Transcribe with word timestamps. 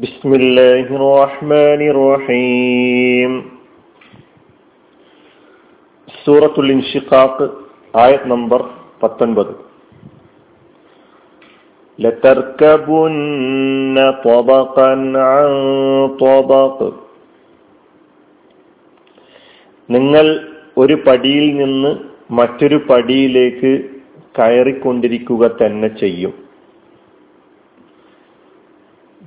بسم 0.00 0.30
الله 0.34 0.86
الرحمن 0.92 1.80
الرحيم 1.92 3.32
സൂറത്തുൽ 6.18 6.70
ഇൻഷിഖാഖ് 6.74 7.46
ആയത് 7.94 8.26
നമ്പർ 8.34 8.60
പത്തൊൻപത് 9.02 9.54
لتركبن 11.98 13.96
طبقا 14.24 14.90
عن 15.30 15.50
طبق 16.20 16.78
നിങ്ങൾ 19.88 20.26
ഒരു 20.76 20.96
പടിയിൽ 21.04 21.46
നിന്ന് 21.60 21.90
മറ്റൊരു 22.30 22.78
പടിയിലേക്ക് 22.88 23.70
കയറിക്കൊണ്ടിരിക്കുക 24.34 25.42
തന്നെ 25.60 25.88
ചെയ്യും 26.02 26.32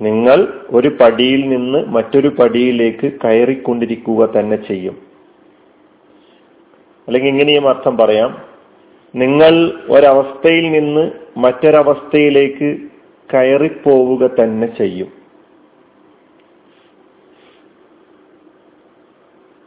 നിങ്ങൾ 0.01 0.63
ഒരു 0.69 0.87
പടിയിൽ 0.87 1.49
നിന്ന് 1.49 1.85
മറ്റൊരു 1.85 2.27
പടിയിലേക്ക് 2.27 3.11
കയറിക്കൊണ്ടിരിക്കുക 3.25 4.25
തന്നെ 4.25 4.57
ചെയ്യും. 4.57 4.97
അല്ലെങ്കിൽ 7.07 7.29
ഇങ്ങനെയും 7.29 7.69
അർത്ഥം 7.69 7.97
പറയാം. 7.97 8.55
നിങ്ങൾ 9.15 9.81
ഒരവസ്ഥയിൽ 9.89 10.71
നിന്ന് 10.71 11.11
മറ്റൊരവസ്ഥയിലേക്ക് 11.37 12.77
കയറിപ്പോവുക 13.33 14.29
തന്നെ 14.43 14.75
ചെയ്യും. 14.77 15.11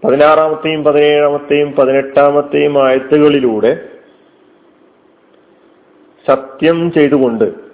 പതിനാറാമത്തെയും 0.05 0.85
പതിനേഴാമത്തെയും 0.85 1.73
പതിനെട്ടാമത്തെയും 1.73 2.87
ആയത്തുകളിലൂടെ 2.87 3.89
സത്യം 6.29 6.93
ചെയ്തുകൊണ്ട് 6.93 7.68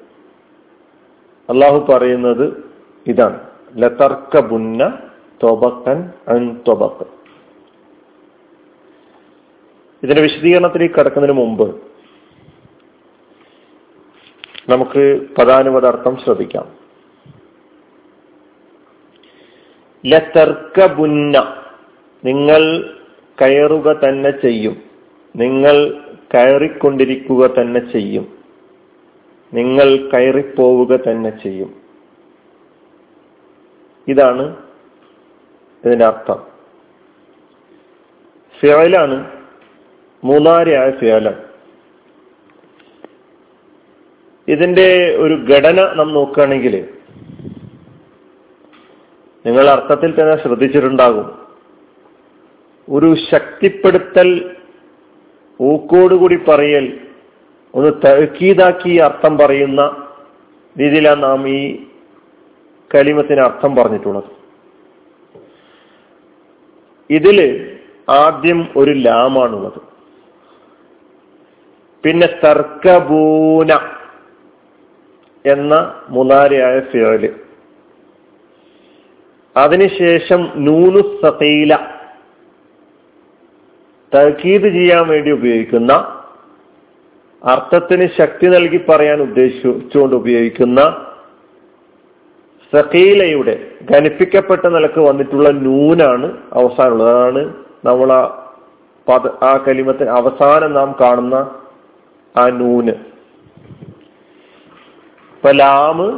അള്ളാഹു 1.51 1.93
പറയുന്നത് 1.93 2.71
ഇതാണ്. 3.07 3.41
ലതർക്ക 3.77 4.41
ബുന്ന 4.41 4.99
തൊബക്കൻ 5.43 6.13
അൻ 6.29 6.61
ഇതിന്റെ 10.03 10.23
വിശദീകരണത്തിലേക്ക് 10.23 10.95
കടക്കുന്നതിന് 10.95 11.37
മുമ്പ് 11.37 11.83
നമുക്ക് 14.69 15.21
പദാനുപദാർത്ഥം 15.39 16.17
ശ്രദ്ധിക്കാം. 16.17 16.69
ലതർക്ക 20.07 20.95
ബുന്ന 20.95 21.63
നിങ്ങൾ 22.25 22.95
കയറുക 23.43 24.01
തന്നെ 24.05 24.31
ചെയ്യും. 24.31 24.83
നിങ്ങൾ 25.37 26.03
കയറിക്കൊണ്ടിരിക്കുക 26.35 27.55
തന്നെ 27.55 27.93
ചെയ്യും. 27.93 28.34
നിങ്ങൾ 29.55 29.97
കയറിപ്പോവുക 29.97 30.97
തന്നെ 30.97 31.31
ചെയ്യും. 31.31 31.83
ഇതാണ് 34.09 34.57
ഇതിന്റെ 35.85 36.05
അർത്ഥം. 36.05 36.43
ഫിയലാണ് 38.61 39.31
മൂന്നാരിയായ 40.25 40.91
ഫിയലാണ് 40.91 41.45
ഇതിന്റെ 44.49 45.17
ഒരു 45.17 45.35
ഘടന 45.35 45.93
നാം 45.95 46.13
നോക്കുകയാണെങ്കിൽ 46.13 46.89
നിങ്ങൾ 49.47 49.69
അർത്ഥത്തിൽ 49.69 50.21
തന്നെ 50.21 50.43
ശ്രദ്ധിച്ചിട്ടുണ്ടാകും. 50.43 51.47
ഒരു 52.91 53.15
ശക്തിപ്പെടുത്തൽ 53.31 54.57
ഊക്കോടുകൂടി 55.61 56.37
പറയൽ 56.37 57.04
ഒന്ന് 57.75 57.93
തഴുക്കീതാക്കി 58.07 58.97
അർത്ഥം 58.97 59.39
പറയുന്ന 59.39 60.09
രീതിയിലാണ് 60.81 61.23
നാം 61.23 61.49
ഈ 61.49 61.87
കലിമത്തിന് 62.95 63.41
അർത്ഥം 63.41 63.77
പറഞ്ഞിട്ടുള്ളത്. 63.77 64.25
ഇതിൽ 67.11 67.71
ആദ്യം 68.09 68.69
ഒരു 68.77 68.91
ലാമാണുള്ളത്. 68.91 69.81
പിന്നെ 72.03 72.27
തർക്കബൂന 72.27 73.73
എന്ന 75.47 76.03
മുനാരയായ 76.09 76.81
ഫിയോൽ. 76.81 77.35
അതിനുശേഷം 79.57 80.53
നൂനു 80.57 81.21
സതീല 81.25 81.77
തഹീദ് 84.15 84.63
ചെയ്യാൻ 84.63 85.09
വേണ്ടി 85.09 85.31
ഉപയോഗിക്കുന്ന 85.31 86.24
അർത്ഥത്തിന് 87.53 88.07
ശക്തി 88.19 88.47
നൽകി 88.47 88.81
പറയാൻ 88.89 89.19
ഉദ്ദേശിച്ചുകൊണ്ട് 89.21 90.17
ഉപയോഗിക്കുന്ന 90.17 90.81
സഖീലയുടെ 92.73 93.55
ഘനിപ്പിക്കപ്പെട്ട 93.91 94.67
നിലയ്ക്ക് 94.67 95.01
വന്നിട്ടുള്ള 95.01 95.49
നൂനാണ് 95.65 96.29
അവസാനമുള്ളത്. 96.53 97.11
അതാണ് 97.17 97.43
നമ്മൾ 97.85 98.13
ആ 98.13 98.23
പദ 99.09 99.45
ആ 99.45 99.53
കലിമത്തിന് 99.67 100.11
അവസാനം 100.21 100.73
നാം 100.73 100.91
കാണുന്ന 101.01 101.37
ആ 102.35 102.45
നൂന്. 102.61 102.95
ഇപ്പൊ 105.35 105.53
ലാമ് 105.53 106.09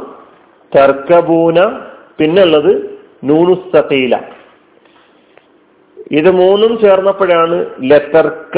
തർക്കബൂന 0.75 1.59
പിന്നുള്ളത് 2.19 2.73
നൂനു 3.23 3.53
സഖീല. 3.75 4.15
ഇത് 6.11 6.29
മൂന്നും 6.31 6.73
ചേർന്നപ്പോഴാണ് 6.79 7.57
ലതർക്ക 7.91 8.57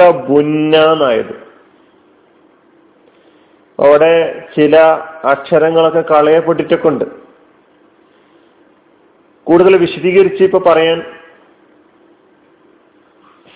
അവിടെ 3.79 4.45
ചില 4.57 4.75
അക്ഷരങ്ങളൊക്കെ 5.23 6.01
കളയപ്പെട്ടിട്ടൊക്കെ 6.01 6.87
ഉണ്ട് 6.87 7.05
കൂടുതൽ 9.43 9.77
വിശദീകരിച്ച് 9.77 10.43
ഇപ്പൊ 10.43 10.59
പറയാൻ 10.59 11.01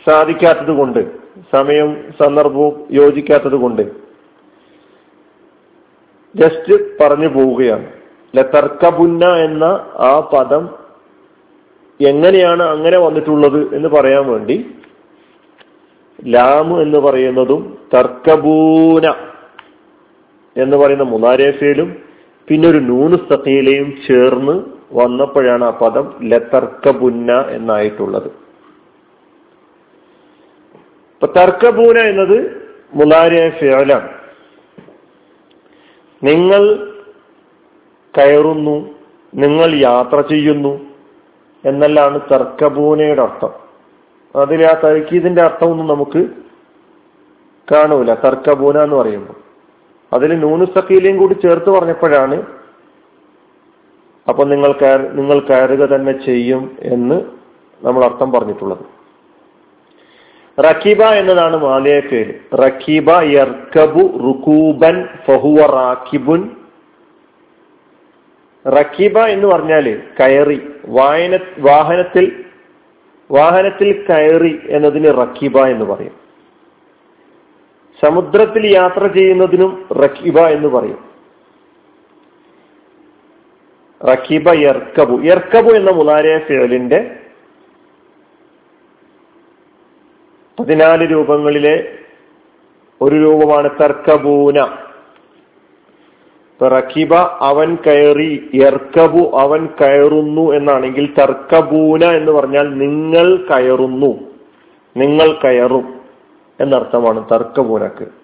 സാധിക്കാത്തത് 0.08 0.72
കൊണ്ട് 0.72 1.00
സമയം 1.56 2.14
സന്ദർഭവും 2.24 2.88
യോജിക്കാത്തത് 2.92 3.56
കൊണ്ട് 3.56 3.82
ജസ്റ്റ് 6.36 7.00
പറഞ്ഞു 7.00 7.28
പോവുകയാണ്. 7.28 7.88
ലതർക്കബുന്ന 8.36 9.26
എന്ന 9.26 9.64
ആ 10.00 10.30
പദം 10.34 10.64
എങ്ങനെയാണ് 12.00 12.64
അങ്ങനെ 12.64 12.98
വന്നിട്ടുള്ളത് 12.98 13.76
എന്ന് 13.76 13.90
പറയാൻ 13.90 14.32
വേണ്ടി 14.32 14.76
ലാമ് 16.28 16.82
എന്ന് 16.82 17.00
പറയുന്നതും 17.00 17.62
തർക്കബൂന. 17.94 19.33
എന്ന് 20.56 20.78
പറയുന്ന 20.78 21.04
മുനാരേഫയിലും 21.04 22.04
പിന്നെ 22.50 22.70
ഒരു 22.70 22.78
നൂന് 22.78 23.18
സഖീലയും 23.32 23.96
ചേർന്ന് 24.08 24.56
വന്നപ്പോഴാണ് 24.94 25.64
ആ 25.64 25.70
പദം 25.70 26.16
ലതർക്കബുന്ന 26.22 27.46
എന്നായിട്ടുള്ളത്. 27.50 28.30
ഇപ്പൊ 31.14 31.28
തർക്കബൂന 31.28 31.98
എന്നത് 32.00 32.38
മുലാരിയ 32.94 33.50
ഫേലാണ് 33.50 34.10
നിങ്ങൾ 36.24 36.64
കയറുന്നു 38.14 38.96
നിങ്ങൾ 39.34 39.76
യാത്ര 39.76 40.22
ചെയ്യുന്നു 40.22 40.74
എന്നല്ലാണ് 41.66 42.20
തർക്കബൂനയുടെ 42.32 43.22
അർത്ഥം. 43.22 43.54
അതിൽ 44.36 44.66
ആ 44.66 44.74
തർക്കീതിന്റെ 44.84 45.42
അർത്ഥമൊന്നും 45.42 45.88
നമുക്ക് 45.88 46.22
കാണൂല. 47.72 48.14
തർക്കബൂന 48.14 48.84
എന്ന് 48.84 48.96
പറയുമ്പോൾ. 48.96 49.43
അതിൽ 50.14 50.40
നൂനുസക്കീലയും 50.40 51.18
കൂടി 51.18 51.34
ചേർത്ത് 51.34 51.70
പറഞ്ഞപ്പോഴാണ് 51.70 52.46
അപ്പൊ 54.30 54.44
നിങ്ങൾ 54.44 54.76
നിങ്ങൾ 55.12 55.40
കയറുക 55.40 55.86
തന്നെ 55.86 56.26
ചെയ്യും 56.26 56.78
എന്ന് 56.82 57.22
നമ്മൾ 57.82 58.04
അർത്ഥം 58.04 58.32
പറഞ്ഞിട്ടുള്ളത്. 58.32 58.86
റക്കീബ 60.62 61.04
എന്നതാണ് 61.04 61.58
മാലിയ 61.58 62.00
പേര്. 62.00 62.34
റക്കീബ 62.54 63.10
യർക്കബു 63.12 64.00
റുക്കൂബൻ 64.00 65.08
ഫഹുവ 65.28 65.66
റാഖിബുൻ. 65.66 66.50
റക്കീബ 68.68 69.18
എന്ന് 69.20 69.48
പറഞ്ഞാൽ 69.48 70.02
കയറി 70.20 70.62
വായന 70.86 71.40
വാഹനത്തിൽ 71.60 72.46
വാഹനത്തിൽ 73.32 74.06
കയറി 74.10 74.60
എന്നതിന് 74.70 75.14
റക്കീബ 75.22 75.58
എന്ന് 75.58 75.86
പറയും. 75.86 76.23
സമുദ്രത്തിൽ 78.04 78.68
യാത്ര 78.68 79.08
ചെയ്യുന്നതിനും 79.08 79.88
റക്കീബ 79.92 80.40
എന്ന് 80.40 80.68
പറയും. 80.68 81.14
റക്കീബ 84.04 84.50
എർക്കബു 84.50 85.22
എർക്കബു 85.22 85.74
എന്ന 85.74 85.92
മുലാരിയ 85.92 86.40
ഫേലിന്റെ 86.40 87.20
പതിനാല് 90.60 91.12
രൂപങ്ങളിലെ 91.12 91.98
ഒരു 93.02 93.16
രൂപമാണ് 93.16 93.70
തർക്കബൂന. 93.84 94.68
റഖീബ 96.64 97.14
അവൻ 97.40 97.76
കയറി 97.76 98.50
എർക്കബു 98.54 99.38
അവൻ 99.38 99.66
കയറുന്നു 99.66 100.52
എന്നാണെങ്കിൽ 100.52 101.14
തർക്കബൂന 101.14 102.04
എന്ന് 102.04 102.32
പറഞ്ഞാൽ 102.32 102.78
നിങ്ങൾ 102.78 103.36
കയറുന്നു. 103.36 104.20
നിങ്ങൾ 104.98 105.32
കയറും. 105.44 106.03
എന്നർത്ഥമാണ് 106.60 107.30
തർക്കബൂനക്ക് 107.30 108.24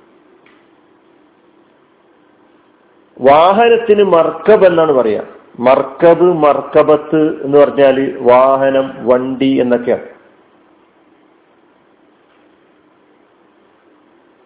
വാഹനത്തിന് 3.21 4.03
മർക്കബ് 4.03 4.65
എന്നാണ് 4.65 4.91
പറയാ. 4.91 5.23
മർക്കബ് 5.59 6.23
മർക്കബത്ത് 6.23 7.43
എന്ന് 7.43 7.57
പറഞ്ഞാൽ 7.57 8.17
വാഹനം 8.21 9.07
വണ്ടി 9.07 9.57
എന്നൊക്കെയാണ്. 9.61 10.05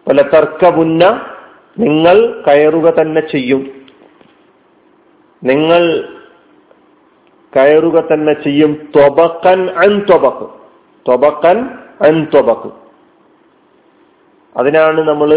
പല 0.08 0.22
തർക്കമുന്ന 0.22 1.26
നിങ്ങൾ 1.78 2.44
കയറുക 2.46 2.94
തന്നെ 2.94 3.20
ചെയ്യും. 3.20 3.86
നിങ്ങൾ 5.44 6.08
കയറുക 7.56 8.00
തന്നെ 8.12 8.32
ചെയ്യും. 8.32 8.92
ത്വബക്കൻ 8.96 9.70
അൻ 9.70 9.98
ത്വബക്ക് 9.98 10.50
ത്വബക്കൻ 11.06 11.70
അൻ 12.02 12.24
ത്വബക്ക് 12.24 12.83
അതിനാണ് 14.56 15.00
നമ്മൾ 15.08 15.30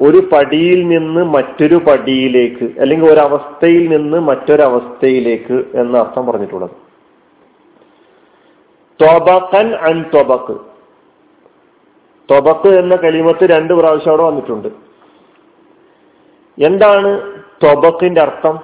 ഒരു 0.00 0.28
പടിയിൽ 0.32 0.86
നിന്ന് 0.88 1.22
മറ്റൊരു 1.34 1.74
പടിയിലേക്ക് 1.74 2.66
അല്ലെങ്കിൽ 2.80 3.06
ഒരവസ്ഥയിൽ 3.10 3.88
നിന്ന് 3.88 4.18
മറ്റൊരവസ്ഥയിലേക്ക് 4.18 5.64
എന്ന 5.74 5.98
അർത്ഥം 5.98 6.26
പറഞ്ഞിട്ടുള്ളത്. 6.26 6.74
ത്വബക്കൻ 9.00 9.68
അൻ 9.74 10.02
ത്വബക്ക് 10.02 10.56
തൊബക്ക് 12.28 12.68
എന്ന 12.78 12.96
കലിമത്ത് 12.96 13.44
രണ്ട് 13.50 13.72
പ്രാവശ്യം 13.74 14.10
അവിടെ 14.10 14.22
വന്നിട്ടുണ്ട്. 14.22 14.68
എന്താണ് 16.58 17.10
ത്വബക്കിന്റെ 17.62 18.20
അർത്ഥം? 18.20 18.56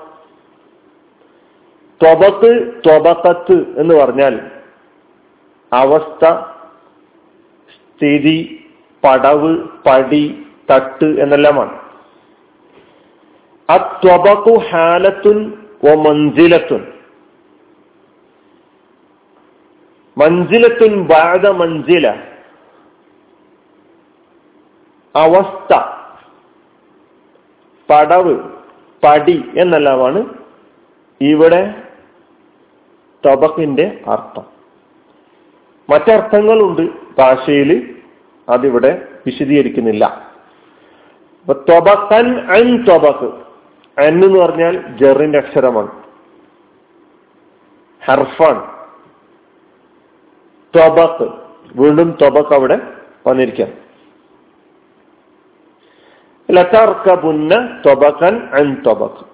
ത്വബക്ക് 2.01 2.51
ത്വബക്കത്ത് 2.87 3.57
എന്ന് 3.79 3.95
പറഞ്ഞാൽ 3.95 4.35
അവസ്ഥ 5.73 6.25
സ്ഥിതി 7.75 8.39
പടവ് 9.05 9.69
പടി 9.87 10.47
തട്ട് 10.71 11.05
എന്നെല്ലാമാണ്. 11.05 11.81
അത്വബക്കു 13.71 14.59
ഹാലത്തുൻ 14.71 15.53
ഒ 15.91 15.95
മഞ്ജിലത്തുൻ 15.95 16.93
മഞ്ജിലത്തുൻ 20.19 21.03
ബാധ 21.03 21.47
മഞ്ജില 21.47 22.09
അവസ്ഥ 25.17 25.75
പടവ് 27.91 28.50
പടി 29.05 29.45
എന്നെല്ലാമാണ് 29.56 30.35
ഇവിടെ 31.21 31.83
തബക്കിന്റെ 33.27 34.00
അർത്ഥം. 34.09 34.45
മറ്റർത്ഥങ്ങളുണ്ട് 35.91 36.83
ഭാഷയിൽ 37.19 37.98
അതിവിടെ 38.49 39.09
വിശദീകരിക്കുന്നില്ല. 39.27 40.05
അൻ 42.15 42.67
എന്ന് 43.99 44.41
പറഞ്ഞാൽ 44.41 44.97
ജെറിന്റെ 44.97 45.39
അക്ഷരമാണ്. 45.39 45.91
ഹർഫാൻ 48.05 48.56
തൊബക്ക് 50.77 51.33
വീണ്ടും 51.77 52.19
തൊബക്ക് 52.23 52.55
അവിടെ 52.55 52.79
വന്നിരിക്കാം 53.27 53.69
ലതർക്കബുന്ന 56.50 57.81
തൊബക്കൻ 57.87 58.49
അൻ 58.59 58.83
തൊബക്ക് 58.87 59.25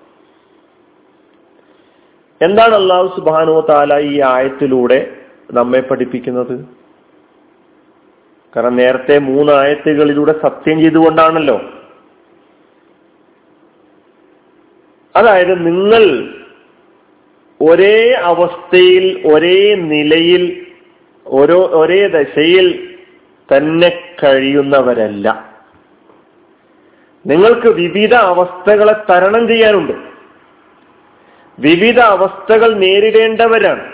എന്താണ് 2.44 2.74
അള്ളാഹു 2.74 3.06
സുബാനു 3.16 3.66
താല 3.68 4.00
ഈ 4.00 4.20
ആയത്തിലൂടെ 4.20 5.16
നമ്മെ 5.52 5.80
പഠിപ്പിക്കുന്നത്? 5.80 6.83
കാരണം 8.56 8.76
നേരത്തെ 8.76 9.18
മൂന്ന് 9.18 9.52
ആയത്തുകളിലൂടെ 9.52 10.34
സത്യം 10.42 10.80
ചെയ്തുകൊണ്ടാണല്ലോ. 10.80 11.60
അതായത് 15.16 15.66
നിങ്ങൾ 15.66 16.34
ഒരേ 17.60 18.12
അവസ്ഥയിൽ 18.22 19.22
ഒരേ 19.26 19.74
നിലയിൽ 19.74 20.66
ഓരോ 21.26 21.66
ഒരേ 21.66 22.08
ദശയിൽ 22.08 22.96
തന്നെ 23.56 24.14
കഴിയുന്നവരല്ല. 24.24 25.54
നിങ്ങൾക്ക് 27.26 27.68
വിവിധ 27.68 28.14
അവസ്ഥകളെ 28.14 28.92
തരണം 28.92 29.48
ചെയ്യാനുണ്ട്. 29.48 29.92
വിവിധ 31.58 32.00
അവസ്ഥകൾ 32.00 32.74
നേരിടേണ്ടവരാണ്. 32.74 33.93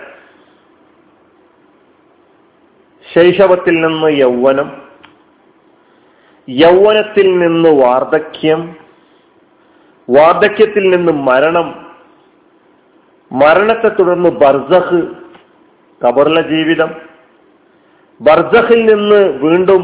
ശൈശവത്തിൽ 3.14 3.80
നിന്ന് 3.80 4.08
യൗവനം 4.12 4.82
യൗവനത്തിൽ 6.48 7.38
നിന്ന് 7.38 7.68
വാർദ്ധക്യം 7.68 8.76
വാർദ്ധക്യത്തിൽ 10.08 10.90
നിന്ന് 10.90 11.12
മരണം 11.12 11.68
മരണത്തെ 13.32 13.88
തുടർന്ന് 13.88 14.30
ബർസഹ് 14.30 15.00
കബറിലെ 16.00 16.42
ജീവിതം. 16.42 16.90
ബർസഹിൽ 18.20 18.86
നിന്ന് 18.86 19.20
വീണ്ടും 19.38 19.82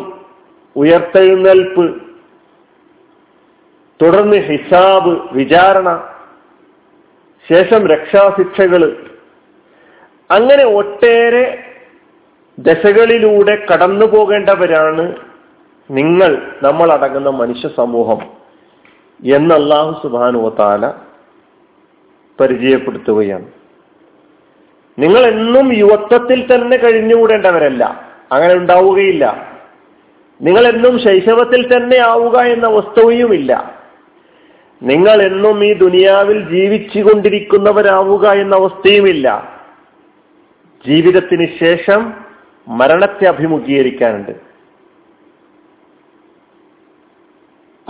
ഉയർത്തെഴുന്നേൽപ്പ് 0.77 2.03
തുടർന്ന് 4.01 4.37
ഹിസാബ് 4.37 5.29
വിചാരണ 5.33 5.89
ശേഷം 7.49 7.87
രക്ഷാശിക്ഷകൾ 7.87 8.83
അങ്ങനെ 10.31 10.65
ഒട്ടേറെ 10.65 11.45
ദശകളിലൂടെ 12.59 13.67
കടന്നു 13.73 14.07
പോകേണ്ടവരാണ് 14.07 15.15
നിങ്ങൾ 15.91 16.53
നമ്മൾ 16.63 16.93
അടങ്ങുന്ന 16.93 17.31
മനുഷ്യ 17.31 17.69
സമൂഹം 17.77 18.19
എന്ന് 19.25 19.55
അള്ളാഹു 19.55 20.03
സുബാനുവത്താല 20.03 20.91
പരിചയപ്പെടുത്തുകയാണ്. 22.41 23.47
നിങ്ങൾ 24.99 25.21
എന്നും 25.27 25.77
യുവത്വത്തിൽ 25.77 26.55
തന്നെ 26.55 26.77
കഴിഞ്ഞുകൂടേണ്ടവരല്ല 26.77 28.13
അങ്ങനെ 28.33 28.55
ഉണ്ടാവുകയില്ല. 28.55 29.57
നിങ്ങൾ 30.43 30.67
എന്നും 30.67 30.99
ശൈശവത്തിൽ 30.99 31.77
തന്നെ 31.77 31.99
ആവുക 31.99 32.39
എന്ന 32.39 32.69
വസ്തുവയുമില്ല 32.69 33.81
നിങ്ങൾ 34.83 35.23
എന്നും 35.23 35.65
ഈ 35.65 35.75
ദുനിയാവിൽ 35.75 36.49
ജീവിച്ചു 36.49 36.99
കൊണ്ടിരിക്കുന്നവരാവുക 36.99 38.29
എന്ന 38.29 38.57
അവസ്ഥയുമില്ല. 38.57 39.57
ജീവിതത്തിന് 40.87 41.47
ശേഷം 41.65 42.26
മരണത്തെ 42.69 43.25
അഭിമുഖീകരിക്കാനുണ്ട്. 43.27 44.33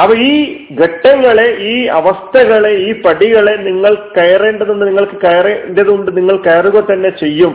അപ്പൊ 0.03 0.15
ഈ 0.17 0.67
ഘട്ടങ്ങളെ 0.81 1.57
ഈ 1.59 1.87
അവസ്ഥകളെ 1.87 2.71
ഈ 2.71 3.03
പടികളെ 3.03 3.57
നിങ്ങൾ 3.57 3.95
കയറേണ്ടതുണ്ട് 4.17 4.87
നിങ്ങൾക്ക് 4.87 5.17
കയറേണ്ടതുണ്ട് 5.27 6.17
നിങ്ങൾ 6.17 6.37
കയറുക 6.37 6.93
തന്നെ 6.93 7.09
ചെയ്യും. 7.09 7.55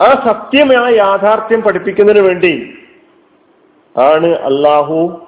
ആ 0.00 0.08
സത്യമായ 0.28 0.94
യാഥാർത്ഥ്യം 0.94 1.62
പഠിപ്പിക്കുന്നതിന് 1.62 2.24
വേണ്ടി 2.26 2.74
ആണ് 3.98 4.26
അള്ളാഹു 4.26 5.20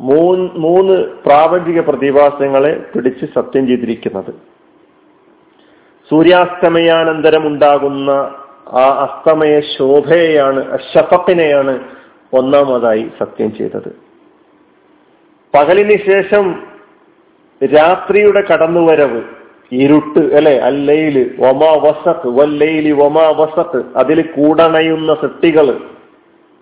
മൂന്ന് 0.00 0.50
മൂന്ന് 0.56 0.94
പ്രാപഞ്ചിക 1.26 1.80
പ്രതിഭാസങ്ങളെ 1.80 2.72
പിടിച്ച് 2.94 3.26
സത്യം 3.34 3.66
ചെയ്തിരിക്കുന്നത്. 3.66 4.55
സൂര്യാസ്തമയാനന്തരം 6.10 7.44
ഉണ്ടാകുന്ന 7.46 8.10
ആ 8.82 8.84
അസ്തമയ 9.04 9.54
ശോഭയെയാണ് 9.74 10.60
ഷഫക്കിനെയാണ് 10.90 11.74
ഒന്നാമതായി 12.32 13.04
സത്യം 13.18 13.50
ചെയ്തത്. 13.58 13.90
പകലിന് 15.54 15.96
ശേഷം 16.10 16.44
രാത്രിയുടെ 17.60 18.42
കടന്നുവരവ് 18.50 19.20
ഇരുട്ട് 19.82 20.22
അല്ലെ? 20.38 20.54
അല്ലയിൽ 20.68 21.16
ഒമാ 21.50 21.70
വസക്ക് 21.84 22.28
വല്ലയിൽ 22.38 22.86
ഒമാ 23.06 23.26
വസക്ക് 23.40 23.80
അതിൽ 24.00 24.18
കൂടണയുന്ന 24.36 25.14
സൃഷ്ടികൾ 25.22 25.68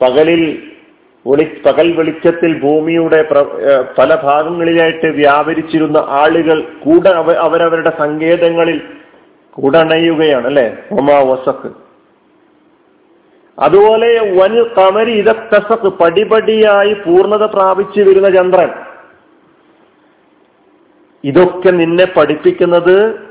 പകലിൽ 0.01 0.45
ഒളി 1.27 1.45
പകൽ 1.67 1.89
വെളിച്ചത്തിൽ 1.99 2.53
ഭൂമിയുടെ 2.63 3.21
പല 3.99 4.11
ഭാഗങ്ങളിലായിട്ട് 4.25 5.09
വ്യാപരിച്ചിരുന്ന 5.21 5.99
ആളുകൾ 6.23 6.59
കൂടെ 6.85 7.11
അവരവരുടെ 7.47 7.93
സങ്കേതങ്ങളിൽ 8.03 8.79
കൂടണയുകയാണ് 9.55 10.47
അല്ലെ 10.47 10.77
ഒമാ 10.93 11.19
വസക്ക്. 11.19 11.71
അതുപോലെ 13.59 14.21
വൻ 14.21 14.53
കമരി 14.79 15.11
ഇതക്കസക്ക് 15.11 15.89
പടിപടിയായി 15.89 16.95
പൂർണത 16.95 17.45
പ്രാപിച്ചു 17.45 18.01
വരുന്ന 18.01 18.31
ചന്ദ്രൻ. 18.31 18.71
ഇതൊക്കെ 21.25 21.71
നിന്നെ 21.71 22.05
പഠിപ്പിക്കുന്നത് 22.05 23.29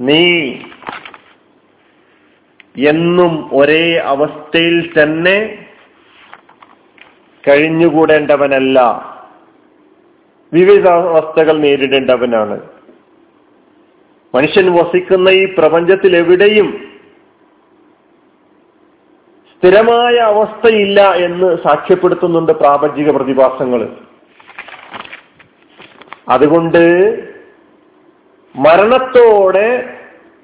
നീ 0.00 0.54
എന്നും 2.88 3.48
ഒരേ 3.52 3.96
അവസ്ഥയിൽ 3.96 5.02
തന്നെ 5.02 5.66
കഴിഞ്ഞുകൂടേണ്ടവനല്ല. 7.48 8.78
വിവിധ 10.52 10.88
അവസ്ഥകൾ 10.88 11.58
നേരിടേണ്ടവനാണ്. 11.58 12.77
മനുഷ്യൻ 14.34 14.66
വസിക്കുന്ന 14.74 15.28
ഈ 15.28 15.54
പ്രപഞ്ചത്തിൽ 15.54 16.16
എവിടെയും 16.16 16.68
സ്ഥിരമായ 19.52 20.16
അവസ്ഥയില്ല 20.16 21.12
എന്ന് 21.14 21.56
സാക്ഷ്യപ്പെടുത്തുന്നുണ്ട് 21.56 22.52
പ്രാപഞ്ചിക 22.52 23.10
പ്രതിഭാസങ്ങൾ 23.10 23.96
അതുകൊണ്ട് 26.28 26.84
മരണത്തോടെ 28.54 29.68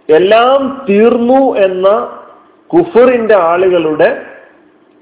എല്ലാം 0.08 0.86
തീർന്നു 0.88 1.56
എന്ന 1.56 1.88
കുഫറിന്റെ 2.66 3.36
ആളുകളുടെ 3.36 4.26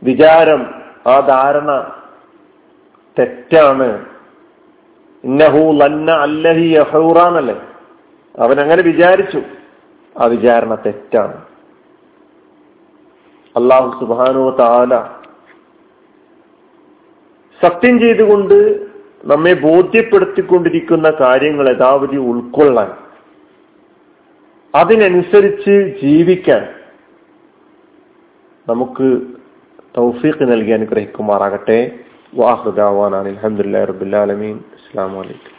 വിചാരം 0.02 0.74
ആ 1.06 1.20
ധാരണ 1.20 1.70
തെറ്റാണ്. 3.18 4.06
ഇന്നഹു 5.24 5.72
ലന്ന 5.72 6.10
അല്ലഹി 6.10 6.66
യഹൂറാന്നല്ലേ? 6.78 7.54
അവൻ 8.38 8.60
അങ്ങനെ 8.60 8.82
വിചാരിച്ചു. 8.82 9.42
ആ 10.20 10.24
വിചാരണ 10.24 10.74
തെറ്റാണ്. 10.74 11.44
അള്ളാഹു 13.56 14.00
സുബാനോ 14.00 14.50
താല 14.50 14.96
സത്യം 17.62 18.00
ചെയ്തുകൊണ്ട് 18.00 18.86
നമ്മെ 19.24 19.52
ബോധ്യപ്പെടുത്തിക്കൊണ്ടിരിക്കുന്ന 19.52 21.12
കാര്യങ്ങൾ 21.20 21.76
യഥാവധി 21.76 22.16
ഉൾക്കൊള്ളാൻ 22.16 22.90
അതിനനുസരിച്ച് 24.74 26.00
ജീവിക്കാൻ 26.02 26.68
നമുക്ക് 28.68 29.20
തൗഫീഖ് 29.98 30.42
നൽകി 30.42 30.70
അനുഗ്രഹിക്കുമാറാകട്ടെ. 30.70 31.98
വാഹുദാവാൻ 32.34 33.16
അലഹമുല്ലാ 33.16 33.84
റബുല്ലാലമീൻ 33.84 34.56
അസ്സാം 34.56 35.14
വലൈക്കും 35.14 35.50